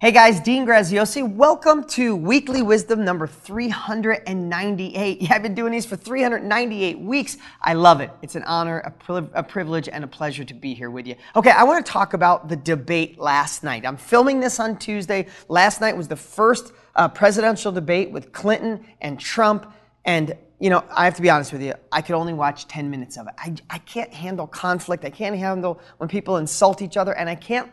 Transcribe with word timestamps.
Hey 0.00 0.10
guys, 0.10 0.40
Dean 0.40 0.66
Graziosi. 0.66 1.22
Welcome 1.26 1.84
to 1.90 2.16
Weekly 2.16 2.62
Wisdom 2.62 3.04
number 3.04 3.28
398. 3.28 5.22
Yeah, 5.22 5.34
I've 5.34 5.42
been 5.42 5.54
doing 5.54 5.70
these 5.70 5.86
for 5.86 5.94
398 5.94 6.98
weeks. 6.98 7.38
I 7.62 7.74
love 7.74 8.00
it. 8.00 8.10
It's 8.20 8.34
an 8.34 8.42
honor, 8.42 8.80
a, 8.80 8.90
pri- 8.90 9.28
a 9.32 9.42
privilege, 9.42 9.88
and 9.88 10.02
a 10.02 10.06
pleasure 10.08 10.44
to 10.44 10.52
be 10.52 10.74
here 10.74 10.90
with 10.90 11.06
you. 11.06 11.14
Okay, 11.36 11.52
I 11.52 11.62
want 11.62 11.86
to 11.86 11.90
talk 11.90 12.12
about 12.12 12.48
the 12.48 12.56
debate 12.56 13.20
last 13.20 13.62
night. 13.62 13.86
I'm 13.86 13.96
filming 13.96 14.40
this 14.40 14.58
on 14.58 14.76
Tuesday. 14.78 15.28
Last 15.48 15.80
night 15.80 15.96
was 15.96 16.08
the 16.08 16.16
first 16.16 16.72
uh, 16.96 17.08
presidential 17.08 17.70
debate 17.70 18.10
with 18.10 18.32
Clinton 18.32 18.84
and 19.00 19.18
Trump. 19.18 19.72
And, 20.04 20.36
you 20.58 20.70
know, 20.70 20.84
I 20.90 21.04
have 21.04 21.14
to 21.14 21.22
be 21.22 21.30
honest 21.30 21.52
with 21.52 21.62
you, 21.62 21.72
I 21.92 22.02
could 22.02 22.16
only 22.16 22.34
watch 22.34 22.66
10 22.66 22.90
minutes 22.90 23.16
of 23.16 23.28
it. 23.28 23.34
I, 23.38 23.54
I 23.70 23.78
can't 23.78 24.12
handle 24.12 24.48
conflict. 24.48 25.04
I 25.04 25.10
can't 25.10 25.36
handle 25.36 25.80
when 25.98 26.08
people 26.08 26.36
insult 26.36 26.82
each 26.82 26.96
other, 26.96 27.12
and 27.16 27.30
I 27.30 27.36
can't 27.36 27.70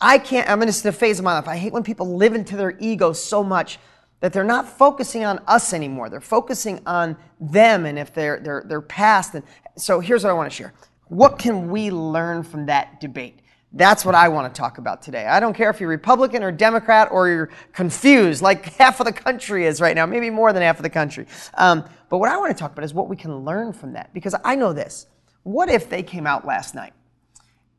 I 0.00 0.18
can't, 0.18 0.48
I'm 0.48 0.62
in 0.62 0.68
a 0.68 0.72
phase 0.72 1.18
of 1.18 1.24
my 1.24 1.34
life. 1.34 1.48
I 1.48 1.56
hate 1.56 1.72
when 1.72 1.82
people 1.82 2.16
live 2.16 2.34
into 2.34 2.56
their 2.56 2.76
ego 2.78 3.12
so 3.12 3.42
much 3.42 3.78
that 4.20 4.32
they're 4.32 4.44
not 4.44 4.68
focusing 4.68 5.24
on 5.24 5.40
us 5.46 5.72
anymore. 5.72 6.10
They're 6.10 6.20
focusing 6.20 6.80
on 6.86 7.16
them 7.40 7.86
and 7.86 7.98
if 7.98 8.12
they're, 8.12 8.40
they're, 8.40 8.64
they're 8.66 8.80
past. 8.80 9.34
And 9.34 9.44
so 9.76 10.00
here's 10.00 10.24
what 10.24 10.30
I 10.30 10.32
want 10.34 10.50
to 10.50 10.56
share. 10.56 10.74
What 11.08 11.38
can 11.38 11.70
we 11.70 11.90
learn 11.90 12.42
from 12.42 12.66
that 12.66 13.00
debate? 13.00 13.40
That's 13.72 14.04
what 14.04 14.14
I 14.14 14.28
want 14.28 14.52
to 14.52 14.58
talk 14.58 14.78
about 14.78 15.02
today. 15.02 15.26
I 15.26 15.38
don't 15.38 15.54
care 15.54 15.70
if 15.70 15.80
you're 15.80 15.88
Republican 15.88 16.42
or 16.42 16.50
Democrat 16.50 17.08
or 17.10 17.28
you're 17.28 17.50
confused, 17.72 18.42
like 18.42 18.64
half 18.76 19.00
of 19.00 19.06
the 19.06 19.12
country 19.12 19.66
is 19.66 19.80
right 19.80 19.94
now, 19.94 20.06
maybe 20.06 20.30
more 20.30 20.52
than 20.52 20.62
half 20.62 20.78
of 20.78 20.82
the 20.82 20.90
country. 20.90 21.26
Um, 21.54 21.84
but 22.08 22.18
what 22.18 22.30
I 22.30 22.36
want 22.38 22.56
to 22.56 22.58
talk 22.58 22.72
about 22.72 22.84
is 22.84 22.94
what 22.94 23.08
we 23.08 23.16
can 23.16 23.44
learn 23.44 23.72
from 23.72 23.92
that. 23.92 24.12
Because 24.14 24.34
I 24.44 24.56
know 24.56 24.72
this. 24.72 25.06
What 25.42 25.68
if 25.68 25.88
they 25.88 26.02
came 26.02 26.26
out 26.26 26.44
last 26.46 26.74
night 26.74 26.92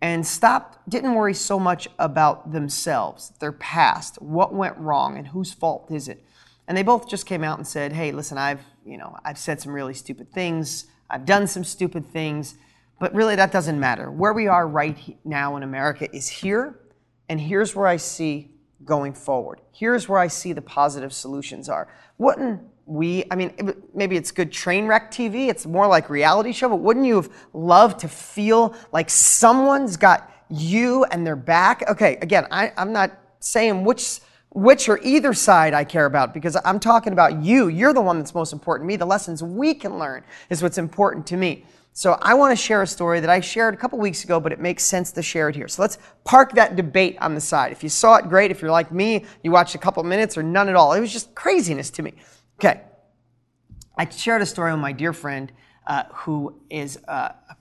and 0.01 0.25
stopped, 0.25 0.77
didn't 0.89 1.15
worry 1.15 1.33
so 1.33 1.59
much 1.59 1.87
about 1.97 2.51
themselves, 2.51 3.33
their 3.39 3.51
past, 3.51 4.21
what 4.21 4.53
went 4.53 4.77
wrong, 4.77 5.17
and 5.17 5.27
whose 5.27 5.53
fault 5.53 5.89
is 5.91 6.07
it. 6.07 6.23
And 6.67 6.77
they 6.77 6.83
both 6.83 7.09
just 7.09 7.25
came 7.25 7.43
out 7.43 7.57
and 7.57 7.67
said, 7.67 7.93
"Hey, 7.93 8.11
listen, 8.11 8.37
I've, 8.37 8.61
you 8.85 8.97
know, 8.97 9.17
I've 9.23 9.37
said 9.37 9.61
some 9.61 9.73
really 9.73 9.93
stupid 9.93 10.31
things. 10.31 10.85
I've 11.09 11.25
done 11.25 11.47
some 11.47 11.63
stupid 11.63 12.05
things, 12.05 12.55
but 12.99 13.13
really 13.13 13.35
that 13.35 13.51
doesn't 13.51 13.79
matter. 13.79 14.11
Where 14.11 14.33
we 14.33 14.47
are 14.47 14.67
right 14.67 15.17
now 15.23 15.55
in 15.55 15.63
America 15.63 16.13
is 16.15 16.27
here, 16.27 16.79
and 17.29 17.39
here's 17.39 17.75
where 17.75 17.87
I 17.87 17.97
see 17.97 18.51
going 18.83 19.13
forward. 19.13 19.61
Here's 19.71 20.07
where 20.07 20.19
I 20.19 20.27
see 20.27 20.53
the 20.53 20.61
positive 20.61 21.13
solutions 21.13 21.69
are. 21.69 21.87
Wouldn't 22.17 22.61
we, 22.87 23.25
I 23.29 23.35
mean, 23.35 23.53
maybe 23.93 24.15
it's 24.15 24.31
good 24.31 24.51
train 24.51 24.87
wreck 24.87 25.11
TV, 25.11 25.49
it's 25.49 25.65
more 25.65 25.87
like 25.87 26.09
reality 26.09 26.53
show, 26.53 26.69
but 26.69 26.77
wouldn't 26.77 27.05
you 27.05 27.17
have 27.17 27.29
loved 27.53 27.99
to 27.99 28.07
feel 28.07 28.73
like 28.93 29.09
someone's 29.09 29.97
got 29.97 30.31
you 30.49 31.03
and 31.05 31.27
their 31.27 31.35
back? 31.35 31.83
Okay, 31.89 32.17
again, 32.21 32.47
I, 32.49 32.71
I'm 32.77 32.93
not 32.93 33.11
saying 33.39 33.83
which 33.83 34.21
which 34.51 34.89
or 34.89 34.99
either 35.03 35.33
side 35.33 35.73
I 35.73 35.83
care 35.83 36.05
about 36.05 36.33
because 36.33 36.57
I'm 36.65 36.79
talking 36.79 37.13
about 37.13 37.43
you. 37.43 37.67
You're 37.67 37.93
the 37.93 38.01
one 38.01 38.17
that's 38.17 38.33
most 38.33 38.53
important 38.53 38.85
to 38.85 38.87
me. 38.87 38.95
The 38.95 39.05
lessons 39.05 39.43
we 39.43 39.73
can 39.73 39.99
learn 39.99 40.23
is 40.49 40.63
what's 40.63 40.79
important 40.79 41.27
to 41.27 41.37
me. 41.37 41.65
So 41.97 42.15
I 42.21 42.35
want 42.35 42.55
to 42.55 42.55
share 42.55 42.83
a 42.83 42.85
story 42.85 43.21
that 43.21 43.29
I 43.31 43.39
shared 43.39 43.73
a 43.73 43.77
couple 43.77 43.97
weeks 43.97 44.23
ago, 44.23 44.39
but 44.39 44.51
it 44.51 44.59
makes 44.59 44.83
sense 44.83 45.11
to 45.13 45.23
share 45.23 45.49
it 45.49 45.55
here. 45.55 45.67
So 45.67 45.81
let's 45.81 45.97
park 46.25 46.53
that 46.53 46.75
debate 46.75 47.17
on 47.21 47.33
the 47.33 47.41
side. 47.41 47.71
If 47.71 47.81
you 47.81 47.89
saw 47.89 48.17
it, 48.17 48.29
great. 48.29 48.51
If 48.51 48.61
you're 48.61 48.69
like 48.69 48.91
me, 48.91 49.25
you 49.41 49.49
watched 49.49 49.73
a 49.73 49.79
couple 49.79 50.03
minutes 50.03 50.37
or 50.37 50.43
none 50.43 50.69
at 50.69 50.75
all. 50.75 50.93
It 50.93 50.99
was 50.99 51.11
just 51.11 51.33
craziness 51.33 51.89
to 51.89 52.03
me. 52.03 52.13
Okay. 52.59 52.81
I 53.97 54.07
shared 54.09 54.43
a 54.43 54.45
story 54.45 54.71
with 54.73 54.79
my 54.79 54.91
dear 54.91 55.11
friend 55.11 55.51
uh, 55.87 56.03
who 56.13 56.61
is 56.69 56.99
uh, 57.07 57.31
a, 57.49 57.55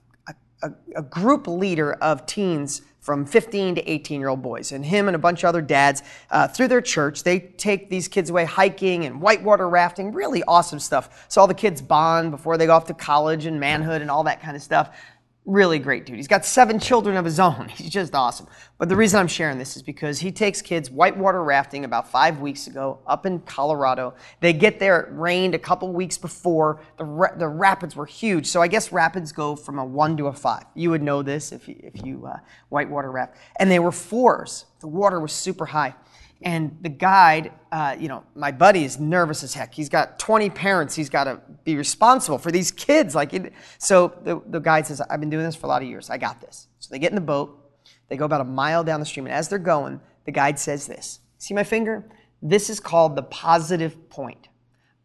a, 0.63 0.71
a, 0.95 1.01
group 1.01 1.47
leader 1.47 1.93
of 1.93 2.25
teens 2.25 2.81
from 2.99 3.25
15 3.25 3.75
to 3.75 3.89
18 3.89 4.19
year 4.19 4.29
old 4.29 4.41
boys. 4.41 4.71
And 4.71 4.85
him 4.85 5.07
and 5.07 5.15
a 5.15 5.19
bunch 5.19 5.43
of 5.43 5.47
other 5.47 5.61
dads, 5.61 6.03
uh, 6.29 6.47
through 6.47 6.67
their 6.67 6.81
church, 6.81 7.23
they 7.23 7.39
take 7.39 7.89
these 7.89 8.07
kids 8.07 8.29
away 8.29 8.45
hiking 8.45 9.05
and 9.05 9.21
whitewater 9.21 9.69
rafting, 9.69 10.11
really 10.11 10.43
awesome 10.43 10.79
stuff. 10.79 11.25
So 11.29 11.39
all 11.39 11.47
the 11.47 11.53
kids 11.53 11.81
bond 11.81 12.31
before 12.31 12.57
they 12.57 12.65
go 12.65 12.73
off 12.73 12.85
to 12.87 12.93
college 12.93 13.45
and 13.45 13.59
manhood 13.59 14.01
and 14.01 14.11
all 14.11 14.23
that 14.23 14.41
kind 14.41 14.55
of 14.55 14.61
stuff. 14.61 14.97
Really 15.45 15.79
great 15.79 16.05
dude. 16.05 16.17
He's 16.17 16.27
got 16.27 16.43
seven 16.43 16.79
children 16.79 17.15
of 17.15 17.23
his 17.23 17.39
own. 17.39 17.69
He's 17.75 17.89
just 17.89 18.13
awesome. 18.13 18.47
But 18.77 18.89
the 18.89 18.95
reason 18.95 19.19
I'm 19.19 19.27
sharing 19.27 19.57
this 19.57 19.75
is 19.75 19.81
because 19.81 20.19
he 20.19 20.31
takes 20.31 20.61
kids 20.61 20.91
whitewater 20.91 21.43
rafting 21.43 21.83
about 21.83 22.11
five 22.11 22.39
weeks 22.39 22.67
ago 22.67 22.99
up 23.07 23.25
in 23.25 23.39
Colorado. 23.39 24.13
They 24.39 24.53
get 24.53 24.79
there, 24.79 24.99
it 25.01 25.09
rained 25.11 25.55
a 25.55 25.59
couple 25.59 25.91
weeks 25.91 26.17
before. 26.17 26.79
The, 26.97 27.05
ra- 27.05 27.35
the 27.35 27.47
rapids 27.47 27.95
were 27.95 28.05
huge. 28.05 28.45
So 28.45 28.61
I 28.61 28.67
guess 28.67 28.91
rapids 28.91 29.31
go 29.31 29.55
from 29.55 29.79
a 29.79 29.85
one 29.85 30.15
to 30.17 30.27
a 30.27 30.33
five. 30.33 30.65
You 30.75 30.91
would 30.91 31.01
know 31.01 31.23
this 31.23 31.51
if 31.51 31.67
you, 31.67 31.75
if 31.81 32.05
you 32.05 32.27
uh, 32.27 32.37
whitewater 32.69 33.11
raft. 33.11 33.35
And 33.59 33.71
they 33.71 33.79
were 33.79 33.91
fours. 33.91 34.65
The 34.79 34.87
water 34.87 35.19
was 35.19 35.31
super 35.31 35.65
high. 35.65 35.95
And 36.43 36.77
the 36.81 36.89
guide, 36.89 37.51
uh, 37.71 37.95
you 37.99 38.07
know, 38.07 38.23
my 38.35 38.51
buddy 38.51 38.83
is 38.83 38.99
nervous 38.99 39.41
as 39.41 39.55
heck. 39.55 39.73
He's 39.73 39.89
got 39.89 40.19
20 40.19 40.51
parents. 40.51 40.93
He's 40.93 41.09
got 41.09 41.23
to 41.23 41.41
be 41.63 41.75
responsible 41.77 42.37
for 42.37 42.51
these 42.51 42.69
kids. 42.69 43.15
Like, 43.15 43.33
it, 43.33 43.53
so 43.79 44.13
the, 44.23 44.39
the 44.45 44.59
guide 44.59 44.85
says, 44.85 45.01
I've 45.01 45.19
been 45.19 45.31
doing 45.31 45.45
this 45.45 45.55
for 45.55 45.65
a 45.65 45.69
lot 45.69 45.81
of 45.81 45.87
years. 45.87 46.11
I 46.11 46.19
got 46.19 46.39
this. 46.41 46.67
So 46.77 46.89
they 46.91 46.99
get 46.99 47.11
in 47.11 47.15
the 47.15 47.21
boat. 47.21 47.66
They 48.09 48.17
go 48.17 48.25
about 48.25 48.41
a 48.41 48.45
mile 48.45 48.83
down 48.83 48.99
the 48.99 49.05
stream. 49.05 49.25
And 49.25 49.35
as 49.35 49.49
they're 49.49 49.59
going, 49.59 49.99
the 50.25 50.31
guide 50.31 50.59
says 50.59 50.87
this 50.87 51.19
See 51.37 51.53
my 51.53 51.63
finger? 51.63 52.05
This 52.41 52.69
is 52.69 52.79
called 52.79 53.15
the 53.15 53.23
positive 53.23 54.09
point. 54.09 54.47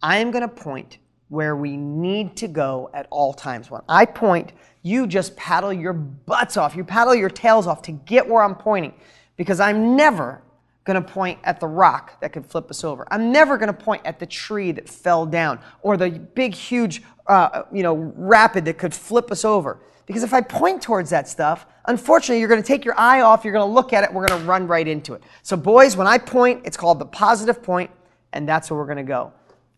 I 0.03 0.19
am 0.19 0.31
going 0.31 0.43
to 0.43 0.49
point 0.49 0.99
where 1.29 1.57
we 1.57 1.77
need 1.77 2.37
to 2.37 2.49
go 2.49 2.91
at 2.93 3.07
all 3.11 3.33
times. 3.33 3.71
When 3.71 3.81
I 3.89 4.05
point, 4.05 4.53
you 4.83 5.07
just 5.07 5.35
paddle 5.37 5.73
your 5.73 5.95
butts 5.95 6.57
off. 6.57 6.77
You 6.77 6.85
paddle 6.85 7.15
your 7.15 7.31
tails 7.31 7.67
off 7.67 7.81
to 7.83 7.93
get 7.93 8.29
where 8.29 8.43
I'm 8.43 8.55
pointing 8.55 8.93
because 9.37 9.61
I'm 9.61 9.97
never 9.97 10.43
going 10.85 11.03
to 11.03 11.09
point 11.09 11.39
at 11.45 11.61
the 11.61 11.67
rock 11.67 12.21
that 12.21 12.33
could 12.33 12.45
flip 12.45 12.69
us 12.69 12.85
over. 12.85 13.07
I'm 13.11 13.31
never 13.31 13.57
going 13.57 13.69
to 13.69 13.73
point 13.73 14.03
at 14.05 14.19
the 14.19 14.27
tree 14.27 14.73
that 14.73 14.89
fell 14.89 15.25
down 15.25 15.61
or 15.81 15.97
the 15.97 16.11
big, 16.11 16.55
huge, 16.55 17.03
uh, 17.29 17.63
you 17.73 17.83
know, 17.83 17.95
rapid 18.17 18.65
that 18.65 18.79
could 18.79 18.93
flip 18.93 19.31
us 19.31 19.45
over. 19.45 19.81
Because 20.07 20.23
if 20.23 20.35
I 20.35 20.41
point 20.41 20.83
towards 20.83 21.11
that 21.11 21.29
stuff, 21.29 21.67
unfortunately, 21.87 22.41
you're 22.41 22.49
going 22.49 22.63
to 22.63 22.67
take 22.67 22.85
your 22.85 22.99
eye 22.99 23.21
off, 23.21 23.45
you're 23.45 23.53
going 23.53 23.69
to 23.69 23.73
look 23.73 23.93
at 23.93 24.05
it, 24.05 24.13
we're 24.13 24.27
going 24.27 24.41
to 24.41 24.47
run 24.47 24.67
right 24.67 24.87
into 24.87 25.15
it. 25.15 25.23
So, 25.43 25.57
boys, 25.57 25.97
when 25.97 26.07
I 26.07 26.19
point, 26.19 26.63
it's 26.65 26.77
called 26.77 26.99
the 26.99 27.07
positive 27.07 27.63
point, 27.63 27.91
and 28.33 28.49
that's 28.49 28.71
where 28.71 28.79
we're 28.79 28.87
going 28.87 28.97
to 28.99 29.03
go. 29.05 29.33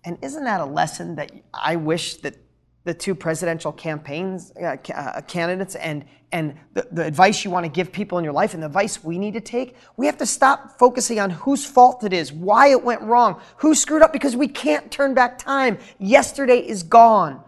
And 0.05 0.19
isn't 0.23 0.45
that 0.45 0.61
a 0.61 0.65
lesson 0.65 1.17
that 1.17 1.33
I 1.53 1.77
wish 1.77 2.17
that 2.19 2.37
the 2.85 2.95
two 2.95 3.15
presidential 3.15 3.73
campaigns 3.73 4.53
uh, 4.63 4.77
uh, 4.95 5.21
candidates 5.23 5.75
and 5.75 6.05
and 6.33 6.55
the, 6.75 6.87
the 6.91 7.05
advice 7.05 7.45
you 7.45 7.51
want 7.51 7.65
to 7.65 7.71
give 7.71 7.91
people 7.91 8.19
in 8.19 8.25
your 8.25 8.33
life 8.33 8.55
and 8.55 8.63
the 8.63 8.67
advice 8.67 9.03
we 9.03 9.19
need 9.19 9.33
to 9.33 9.41
take 9.41 9.75
we 9.97 10.05
have 10.07 10.19
to 10.19 10.27
stop 10.27 10.79
focusing 10.79 11.19
on 11.19 11.31
whose 11.31 11.65
fault 11.65 12.05
it 12.05 12.13
is 12.13 12.33
why 12.33 12.69
it 12.69 12.85
went 12.85 13.01
wrong 13.01 13.41
who 13.59 13.75
screwed 13.75 14.03
up 14.03 14.13
because 14.13 14.37
we 14.37 14.47
can't 14.47 14.91
turn 14.91 15.15
back 15.15 15.39
time 15.39 15.79
yesterday 15.99 16.59
is 16.59 16.83
gone 16.83 17.43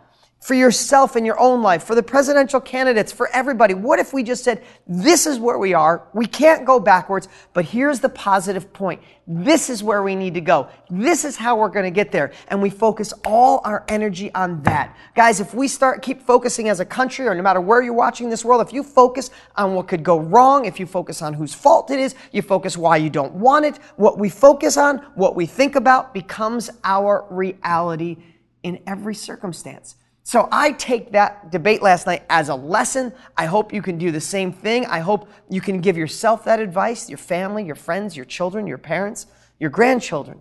for 0.47 0.55
yourself 0.55 1.17
in 1.17 1.25
your 1.25 1.41
own 1.41 1.61
life, 1.61 1.83
for 1.83 1.97
the 1.97 2.03
presidential 2.05 2.61
candidates, 2.61 3.11
for 3.11 3.29
everybody. 3.33 3.75
What 3.75 3.99
if 3.99 4.13
we 4.13 4.23
just 4.23 4.45
said, 4.45 4.63
this 4.87 5.27
is 5.27 5.41
where 5.41 5.59
we 5.59 5.75
are. 5.75 6.07
We 6.13 6.25
can't 6.25 6.65
go 6.65 6.79
backwards, 6.79 7.27
but 7.53 7.65
here's 7.65 7.99
the 7.99 8.11
positive 8.11 8.73
point. 8.73 9.03
This 9.27 9.69
is 9.69 9.83
where 9.83 10.05
we 10.05 10.15
need 10.15 10.35
to 10.35 10.41
go. 10.41 10.69
This 10.89 11.25
is 11.25 11.37
how 11.37 11.59
we're 11.59 11.71
going 11.71 11.85
to 11.85 11.91
get 11.91 12.13
there. 12.13 12.31
And 12.47 12.63
we 12.63 12.71
focus 12.71 13.13
all 13.25 13.61
our 13.65 13.85
energy 13.89 14.33
on 14.35 14.63
that. 14.63 14.97
Guys, 15.17 15.41
if 15.41 15.53
we 15.53 15.67
start 15.67 16.01
keep 16.01 16.23
focusing 16.23 16.69
as 16.69 16.79
a 16.79 16.85
country 16.85 17.27
or 17.27 17.35
no 17.35 17.43
matter 17.43 17.61
where 17.61 17.83
you're 17.83 17.93
watching 17.93 18.31
this 18.31 18.45
world, 18.45 18.65
if 18.65 18.73
you 18.73 18.85
focus 18.85 19.31
on 19.57 19.75
what 19.75 19.89
could 19.89 20.05
go 20.05 20.21
wrong, 20.21 20.65
if 20.65 20.79
you 20.79 20.87
focus 20.87 21.23
on 21.23 21.35
whose 21.35 21.55
fault 21.55 21.91
it 21.91 21.99
is, 21.99 22.15
you 22.31 22.41
focus 22.41 22.77
why 22.77 22.99
you 22.99 23.11
don't 23.11 23.33
want 23.33 23.65
it, 23.65 23.79
what 23.97 24.17
we 24.17 24.29
focus 24.29 24.77
on, 24.77 24.99
what 25.17 25.35
we 25.35 25.45
think 25.45 25.75
about 25.75 26.15
becomes 26.15 26.71
our 26.85 27.27
reality 27.31 28.19
in 28.63 28.81
every 28.87 29.17
circumstance. 29.17 29.97
So 30.27 30.49
I 30.51 30.73
take 30.73 31.13
that 31.13 31.53
debate 31.53 31.83
last 31.83 32.05
night 32.05 32.25
as 32.29 32.49
a 32.49 32.55
lesson. 32.57 33.13
I 33.37 33.47
hope 33.47 33.73
you 33.73 33.81
can 33.81 33.97
do 33.97 34.11
the 34.11 34.21
same 34.21 34.53
thing. 34.53 34.85
I 34.87 34.99
hope 34.99 35.29
you 35.49 35.61
can 35.61 35.81
give 35.81 35.97
yourself 35.97 36.43
that 36.47 36.59
advice, 36.59 37.09
your 37.09 37.17
family, 37.17 37.65
your 37.65 37.77
friends, 37.77 38.17
your 38.17 38.25
children, 38.25 38.67
your 38.67 38.77
parents, 38.77 39.29
your 39.61 39.71
grandchildren. 39.71 40.41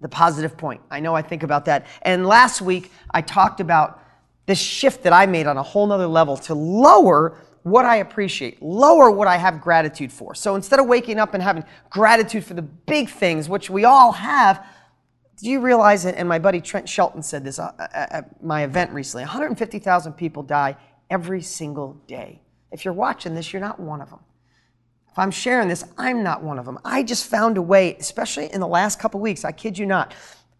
The 0.00 0.08
positive 0.08 0.56
point. 0.56 0.82
I 0.88 1.00
know 1.00 1.16
I 1.16 1.22
think 1.22 1.42
about 1.42 1.64
that. 1.64 1.84
And 2.02 2.28
last 2.28 2.62
week 2.62 2.92
I 3.10 3.22
talked 3.22 3.58
about 3.58 4.00
this 4.46 4.60
shift 4.60 5.02
that 5.02 5.12
I 5.12 5.26
made 5.26 5.48
on 5.48 5.56
a 5.56 5.64
whole 5.64 5.88
nother 5.88 6.06
level 6.06 6.36
to 6.36 6.54
lower 6.54 7.38
what 7.64 7.86
I 7.86 7.96
appreciate, 7.96 8.62
lower 8.62 9.10
what 9.10 9.26
I 9.26 9.36
have 9.36 9.60
gratitude 9.60 10.12
for. 10.12 10.32
So 10.36 10.54
instead 10.54 10.78
of 10.78 10.86
waking 10.86 11.18
up 11.18 11.34
and 11.34 11.42
having 11.42 11.64
gratitude 11.90 12.44
for 12.44 12.54
the 12.54 12.62
big 12.62 13.08
things, 13.08 13.48
which 13.48 13.68
we 13.68 13.84
all 13.84 14.12
have, 14.12 14.64
do 15.36 15.50
you 15.50 15.60
realize 15.60 16.04
that? 16.04 16.16
And 16.16 16.28
my 16.28 16.38
buddy 16.38 16.60
Trent 16.60 16.88
Shelton 16.88 17.22
said 17.22 17.44
this 17.44 17.58
uh, 17.58 17.72
uh, 17.78 17.86
at 17.92 18.42
my 18.42 18.64
event 18.64 18.92
recently 18.92 19.24
150,000 19.24 20.12
people 20.14 20.42
die 20.42 20.76
every 21.10 21.42
single 21.42 21.94
day. 22.06 22.40
If 22.72 22.84
you're 22.84 22.94
watching 22.94 23.34
this, 23.34 23.52
you're 23.52 23.60
not 23.60 23.78
one 23.78 24.00
of 24.00 24.10
them. 24.10 24.20
If 25.10 25.18
I'm 25.18 25.30
sharing 25.30 25.68
this, 25.68 25.84
I'm 25.96 26.22
not 26.22 26.42
one 26.42 26.58
of 26.58 26.66
them. 26.66 26.78
I 26.84 27.02
just 27.02 27.26
found 27.26 27.56
a 27.56 27.62
way, 27.62 27.96
especially 27.98 28.52
in 28.52 28.60
the 28.60 28.66
last 28.66 28.98
couple 28.98 29.20
weeks, 29.20 29.44
I 29.44 29.52
kid 29.52 29.78
you 29.78 29.86
not. 29.86 30.14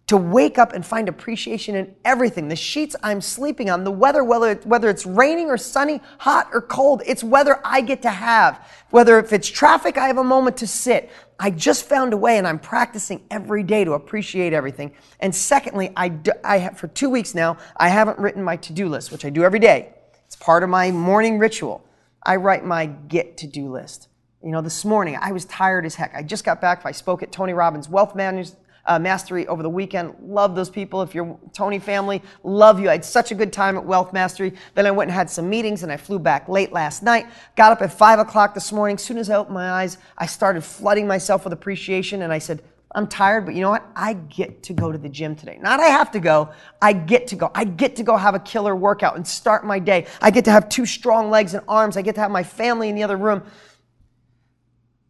To 0.06 0.16
wake 0.16 0.56
up 0.56 0.72
and 0.72 0.86
find 0.86 1.08
appreciation 1.08 1.74
in 1.74 1.92
everything 2.04 2.46
the 2.46 2.56
sheets 2.56 2.94
I'm 3.02 3.20
sleeping 3.20 3.68
on, 3.70 3.82
the 3.82 3.90
weather, 3.90 4.22
whether, 4.22 4.54
whether 4.64 4.88
it's 4.88 5.04
raining 5.04 5.48
or 5.48 5.56
sunny, 5.56 6.00
hot 6.18 6.48
or 6.52 6.62
cold, 6.62 7.02
it's 7.06 7.24
weather 7.24 7.60
I 7.64 7.80
get 7.80 8.02
to 8.02 8.10
have. 8.10 8.64
Whether 8.90 9.18
if 9.18 9.32
it's 9.32 9.48
traffic, 9.48 9.98
I 9.98 10.06
have 10.06 10.18
a 10.18 10.24
moment 10.24 10.58
to 10.58 10.66
sit. 10.66 11.10
I 11.40 11.50
just 11.50 11.88
found 11.88 12.12
a 12.12 12.16
way 12.16 12.38
and 12.38 12.46
I'm 12.46 12.60
practicing 12.60 13.26
every 13.32 13.64
day 13.64 13.84
to 13.84 13.94
appreciate 13.94 14.52
everything. 14.52 14.92
And 15.18 15.34
secondly, 15.34 15.92
I, 15.96 16.12
I 16.44 16.58
have, 16.58 16.78
for 16.78 16.86
two 16.86 17.10
weeks 17.10 17.34
now, 17.34 17.56
I 17.76 17.88
haven't 17.88 18.20
written 18.20 18.44
my 18.44 18.56
to 18.58 18.72
do 18.72 18.88
list, 18.88 19.10
which 19.10 19.24
I 19.24 19.30
do 19.30 19.42
every 19.42 19.58
day. 19.58 19.92
It's 20.24 20.36
part 20.36 20.62
of 20.62 20.68
my 20.68 20.92
morning 20.92 21.38
ritual. 21.38 21.84
I 22.22 22.36
write 22.36 22.64
my 22.64 22.86
get 22.86 23.36
to 23.38 23.48
do 23.48 23.70
list. 23.70 24.08
You 24.42 24.52
know, 24.52 24.60
this 24.60 24.84
morning 24.84 25.18
I 25.20 25.32
was 25.32 25.44
tired 25.46 25.84
as 25.84 25.96
heck. 25.96 26.14
I 26.14 26.22
just 26.22 26.44
got 26.44 26.60
back. 26.60 26.86
I 26.86 26.92
spoke 26.92 27.24
at 27.24 27.32
Tony 27.32 27.52
Robbins 27.52 27.88
Wealth 27.88 28.14
Management 28.14 28.60
uh, 28.86 28.98
Mastery 28.98 29.46
over 29.46 29.62
the 29.62 29.70
weekend. 29.70 30.14
Love 30.20 30.54
those 30.54 30.70
people. 30.70 31.02
If 31.02 31.14
you're 31.14 31.38
Tony 31.52 31.78
family, 31.78 32.22
love 32.42 32.80
you. 32.80 32.88
I 32.88 32.92
had 32.92 33.04
such 33.04 33.32
a 33.32 33.34
good 33.34 33.52
time 33.52 33.76
at 33.76 33.84
Wealth 33.84 34.12
Mastery. 34.12 34.52
Then 34.74 34.86
I 34.86 34.90
went 34.90 35.10
and 35.10 35.14
had 35.14 35.28
some 35.28 35.48
meetings 35.48 35.82
and 35.82 35.92
I 35.92 35.96
flew 35.96 36.18
back 36.18 36.48
late 36.48 36.72
last 36.72 37.02
night. 37.02 37.26
Got 37.56 37.72
up 37.72 37.82
at 37.82 37.92
five 37.92 38.18
o'clock 38.18 38.54
this 38.54 38.72
morning. 38.72 38.94
As 38.94 39.02
soon 39.02 39.18
as 39.18 39.28
I 39.30 39.36
opened 39.36 39.54
my 39.54 39.70
eyes, 39.70 39.98
I 40.16 40.26
started 40.26 40.62
flooding 40.62 41.06
myself 41.06 41.44
with 41.44 41.52
appreciation 41.52 42.22
and 42.22 42.32
I 42.32 42.38
said, 42.38 42.62
I'm 42.92 43.06
tired, 43.06 43.44
but 43.44 43.54
you 43.54 43.60
know 43.60 43.70
what? 43.70 43.84
I 43.94 44.14
get 44.14 44.62
to 44.64 44.72
go 44.72 44.90
to 44.90 44.96
the 44.96 45.08
gym 45.08 45.36
today. 45.36 45.58
Not 45.60 45.80
I 45.80 45.88
have 45.88 46.12
to 46.12 46.20
go. 46.20 46.50
I 46.80 46.94
get 46.94 47.26
to 47.28 47.36
go. 47.36 47.50
I 47.54 47.64
get 47.64 47.96
to 47.96 48.02
go 48.02 48.16
have 48.16 48.34
a 48.34 48.38
killer 48.38 48.74
workout 48.74 49.16
and 49.16 49.26
start 49.26 49.66
my 49.66 49.78
day. 49.78 50.06
I 50.22 50.30
get 50.30 50.46
to 50.46 50.50
have 50.50 50.68
two 50.68 50.86
strong 50.86 51.28
legs 51.28 51.52
and 51.52 51.62
arms. 51.68 51.96
I 51.96 52.02
get 52.02 52.14
to 52.14 52.20
have 52.22 52.30
my 52.30 52.42
family 52.42 52.88
in 52.88 52.94
the 52.94 53.02
other 53.02 53.16
room. 53.16 53.42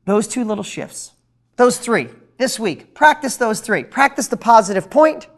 Those 0.05 0.27
two 0.27 0.45
little 0.45 0.65
shifts, 0.65 1.13
those 1.57 1.79
three, 1.79 2.09
this 2.39 2.59
week. 2.59 2.95
Practice 2.95 3.37
those 3.37 3.61
three. 3.61 3.85
Practice 3.85 4.29
the 4.29 4.37
positive 4.37 4.91
point, 4.91 5.29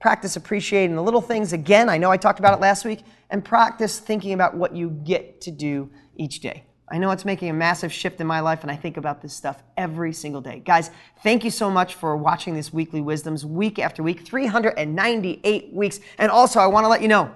practice 0.00 0.36
appreciating 0.36 0.96
the 0.96 1.02
little 1.02 1.20
things 1.20 1.52
again. 1.52 1.88
I 1.88 1.98
know 1.98 2.10
I 2.10 2.16
talked 2.16 2.38
about 2.38 2.54
it 2.54 2.60
last 2.60 2.84
week, 2.84 3.02
and 3.30 3.44
practice 3.44 3.98
thinking 3.98 4.32
about 4.32 4.56
what 4.56 4.74
you 4.74 4.90
get 4.90 5.40
to 5.42 5.50
do 5.50 5.90
each 6.16 6.40
day. 6.40 6.64
I 6.92 6.98
know 6.98 7.12
it's 7.12 7.24
making 7.24 7.50
a 7.50 7.52
massive 7.52 7.92
shift 7.92 8.20
in 8.20 8.26
my 8.26 8.40
life, 8.40 8.62
and 8.62 8.70
I 8.70 8.74
think 8.74 8.96
about 8.96 9.22
this 9.22 9.32
stuff 9.32 9.62
every 9.76 10.12
single 10.12 10.40
day. 10.40 10.60
Guys, 10.64 10.90
thank 11.22 11.44
you 11.44 11.50
so 11.50 11.70
much 11.70 11.94
for 11.94 12.16
watching 12.16 12.54
this 12.54 12.72
weekly 12.72 13.00
wisdoms 13.00 13.46
week 13.46 13.78
after 13.78 14.02
week, 14.02 14.26
398 14.26 15.72
weeks. 15.72 16.00
And 16.18 16.32
also, 16.32 16.58
I 16.58 16.66
want 16.66 16.84
to 16.84 16.88
let 16.88 17.00
you 17.00 17.06
know 17.06 17.32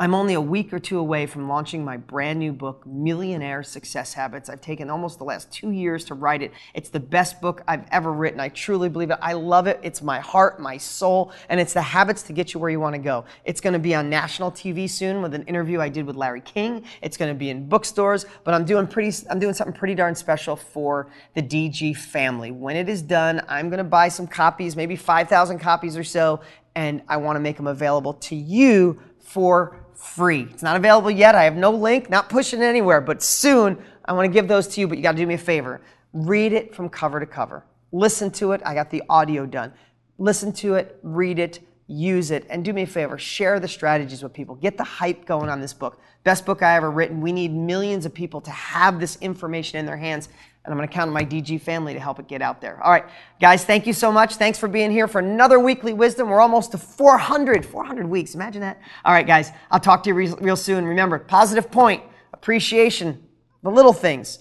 I'm 0.00 0.14
only 0.14 0.32
a 0.32 0.40
week 0.40 0.72
or 0.72 0.78
two 0.78 0.98
away 0.98 1.26
from 1.26 1.46
launching 1.46 1.84
my 1.84 1.98
brand 1.98 2.38
new 2.38 2.54
book, 2.54 2.86
Millionaire 2.86 3.62
Success 3.62 4.14
Habits. 4.14 4.48
I've 4.48 4.62
taken 4.62 4.88
almost 4.88 5.18
the 5.18 5.24
last 5.24 5.52
two 5.52 5.72
years 5.72 6.06
to 6.06 6.14
write 6.14 6.40
it. 6.40 6.52
It's 6.72 6.88
the 6.88 6.98
best 6.98 7.42
book 7.42 7.62
I've 7.68 7.84
ever 7.92 8.10
written. 8.10 8.40
I 8.40 8.48
truly 8.48 8.88
believe 8.88 9.10
it. 9.10 9.18
I 9.20 9.34
love 9.34 9.66
it. 9.66 9.78
It's 9.82 10.00
my 10.00 10.18
heart, 10.18 10.58
my 10.58 10.78
soul, 10.78 11.32
and 11.50 11.60
it's 11.60 11.74
the 11.74 11.82
habits 11.82 12.22
to 12.22 12.32
get 12.32 12.54
you 12.54 12.60
where 12.60 12.70
you 12.70 12.80
want 12.80 12.94
to 12.94 12.98
go. 12.98 13.26
It's 13.44 13.60
going 13.60 13.74
to 13.74 13.78
be 13.78 13.94
on 13.94 14.08
national 14.08 14.50
TV 14.52 14.88
soon 14.88 15.20
with 15.20 15.34
an 15.34 15.42
interview 15.42 15.82
I 15.82 15.90
did 15.90 16.06
with 16.06 16.16
Larry 16.16 16.40
King. 16.40 16.82
It's 17.02 17.18
going 17.18 17.30
to 17.30 17.38
be 17.38 17.50
in 17.50 17.68
bookstores, 17.68 18.24
but 18.42 18.54
I'm 18.54 18.64
doing 18.64 18.86
pretty 18.86 19.14
I'm 19.28 19.38
doing 19.38 19.52
something 19.52 19.76
pretty 19.76 19.94
darn 19.94 20.14
special 20.14 20.56
for 20.56 21.08
the 21.34 21.42
DG 21.42 21.94
family. 21.94 22.52
When 22.52 22.74
it 22.74 22.88
is 22.88 23.02
done, 23.02 23.42
I'm 23.50 23.68
going 23.68 23.76
to 23.76 23.84
buy 23.84 24.08
some 24.08 24.26
copies, 24.26 24.76
maybe 24.76 24.96
5,000 24.96 25.58
copies 25.58 25.94
or 25.94 26.04
so, 26.04 26.40
and 26.74 27.02
I 27.06 27.18
want 27.18 27.36
to 27.36 27.40
make 27.40 27.58
them 27.58 27.66
available 27.66 28.14
to 28.14 28.34
you 28.34 28.98
for 29.18 29.79
free. 29.94 30.48
It's 30.50 30.62
not 30.62 30.76
available 30.76 31.10
yet. 31.10 31.34
I 31.34 31.44
have 31.44 31.56
no 31.56 31.70
link, 31.70 32.10
not 32.10 32.28
pushing 32.28 32.62
anywhere, 32.62 33.00
but 33.00 33.22
soon 33.22 33.82
I 34.04 34.12
want 34.12 34.26
to 34.26 34.32
give 34.32 34.48
those 34.48 34.66
to 34.68 34.80
you, 34.80 34.88
but 34.88 34.98
you 34.98 35.02
got 35.02 35.12
to 35.12 35.18
do 35.18 35.26
me 35.26 35.34
a 35.34 35.38
favor. 35.38 35.80
Read 36.12 36.52
it 36.52 36.74
from 36.74 36.88
cover 36.88 37.20
to 37.20 37.26
cover. 37.26 37.64
Listen 37.92 38.30
to 38.32 38.52
it. 38.52 38.60
I 38.64 38.74
got 38.74 38.90
the 38.90 39.02
audio 39.08 39.46
done. 39.46 39.72
Listen 40.18 40.52
to 40.52 40.74
it, 40.74 40.98
read 41.02 41.38
it, 41.38 41.60
use 41.86 42.30
it, 42.30 42.46
and 42.50 42.64
do 42.64 42.72
me 42.72 42.82
a 42.82 42.86
favor. 42.86 43.16
Share 43.16 43.58
the 43.58 43.68
strategies 43.68 44.22
with 44.22 44.32
people. 44.32 44.54
Get 44.54 44.76
the 44.76 44.84
hype 44.84 45.24
going 45.24 45.48
on 45.48 45.60
this 45.60 45.72
book. 45.72 45.98
Best 46.24 46.44
book 46.44 46.62
I 46.62 46.76
ever 46.76 46.90
written. 46.90 47.20
We 47.20 47.32
need 47.32 47.52
millions 47.52 48.04
of 48.04 48.12
people 48.12 48.40
to 48.42 48.50
have 48.50 49.00
this 49.00 49.16
information 49.22 49.78
in 49.78 49.86
their 49.86 49.96
hands 49.96 50.28
and 50.64 50.72
I'm 50.72 50.76
going 50.76 50.88
to 50.88 50.94
count 50.94 51.08
on 51.08 51.14
my 51.14 51.24
DG 51.24 51.60
family 51.62 51.94
to 51.94 52.00
help 52.00 52.18
it 52.18 52.28
get 52.28 52.42
out 52.42 52.60
there. 52.60 52.82
All 52.82 52.92
right, 52.92 53.04
guys, 53.40 53.64
thank 53.64 53.86
you 53.86 53.92
so 53.92 54.12
much. 54.12 54.36
Thanks 54.36 54.58
for 54.58 54.68
being 54.68 54.90
here 54.90 55.08
for 55.08 55.18
another 55.18 55.58
weekly 55.58 55.94
wisdom. 55.94 56.28
We're 56.28 56.40
almost 56.40 56.72
to 56.72 56.78
400, 56.78 57.64
400 57.64 58.06
weeks. 58.06 58.34
Imagine 58.34 58.60
that. 58.60 58.78
All 59.04 59.12
right, 59.12 59.26
guys, 59.26 59.52
I'll 59.70 59.80
talk 59.80 60.02
to 60.02 60.10
you 60.10 60.14
real, 60.14 60.36
real 60.36 60.56
soon. 60.56 60.84
Remember, 60.84 61.18
positive 61.18 61.70
point, 61.70 62.02
appreciation, 62.34 63.26
the 63.62 63.70
little 63.70 63.94
things, 63.94 64.38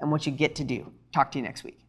and 0.00 0.10
what 0.10 0.26
you 0.26 0.32
get 0.32 0.56
to 0.56 0.64
do. 0.64 0.92
Talk 1.12 1.30
to 1.32 1.38
you 1.38 1.44
next 1.44 1.62
week. 1.62 1.83